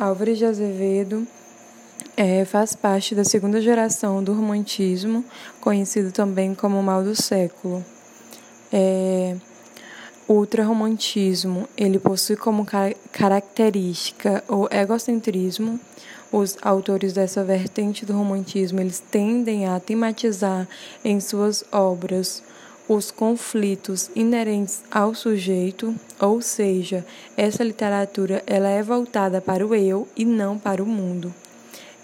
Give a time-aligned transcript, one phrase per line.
[0.00, 1.26] Álvares de Azevedo
[2.16, 5.22] é, faz parte da segunda geração do romantismo,
[5.60, 7.84] conhecido também como mal do século.
[8.72, 9.36] É,
[10.26, 15.78] o ultrarromantismo ele possui como car característica o egocentrismo.
[16.32, 20.66] Os autores dessa vertente do romantismo eles tendem a tematizar
[21.04, 22.42] em suas obras
[22.92, 30.08] os conflitos inerentes ao sujeito, ou seja, essa literatura ela é voltada para o eu
[30.16, 31.32] e não para o mundo.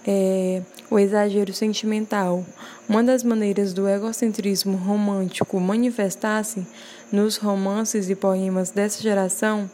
[0.07, 2.47] É, o exagero sentimental.
[2.89, 6.65] Uma das maneiras do egocentrismo romântico manifestar-se
[7.11, 9.69] nos romances e poemas dessa geração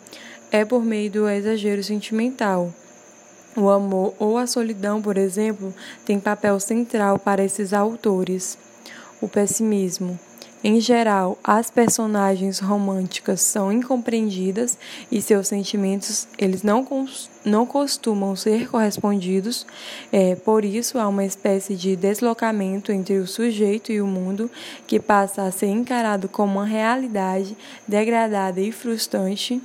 [0.51, 2.73] é por meio do exagero sentimental.
[3.55, 5.75] O amor ou a solidão, por exemplo,
[6.07, 8.57] tem papel central para esses autores.
[9.21, 10.19] O pessimismo.
[10.65, 14.79] Em geral, as personagens românticas são incompreendidas
[15.11, 16.87] e seus sentimentos eles não,
[17.45, 19.67] não costumam ser correspondidos.
[20.13, 24.49] É, por isso, há uma espécie de deslocamento entre o sujeito e o mundo
[24.87, 27.57] que passa a ser encarado como uma realidade
[27.89, 29.61] degradada e frustrante.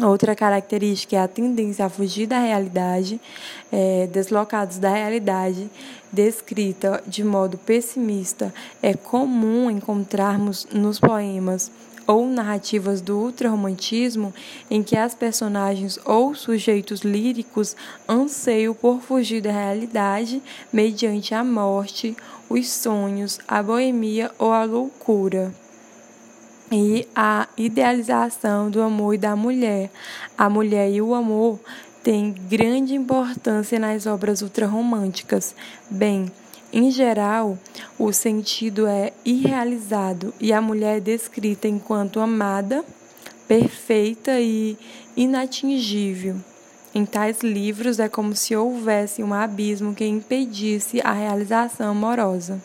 [0.00, 3.20] Outra característica é a tendência a fugir da realidade,
[3.72, 5.68] é, deslocados da realidade
[6.12, 8.54] descrita de modo pessimista.
[8.80, 11.72] É comum encontrarmos nos poemas
[12.06, 14.32] ou narrativas do ultrarromantismo
[14.70, 17.74] em que as personagens ou sujeitos líricos
[18.08, 20.40] anseiam por fugir da realidade
[20.72, 22.16] mediante a morte,
[22.48, 25.52] os sonhos, a boemia ou a loucura
[26.70, 29.90] e a idealização do amor e da mulher.
[30.36, 31.58] A mulher e o amor
[32.02, 35.54] têm grande importância nas obras ultrarromânticas.
[35.90, 36.30] Bem,
[36.72, 37.58] em geral,
[37.98, 42.84] o sentido é irrealizado e a mulher é descrita enquanto amada,
[43.46, 44.76] perfeita e
[45.16, 46.36] inatingível.
[46.94, 52.60] Em tais livros é como se houvesse um abismo que impedisse a realização amorosa.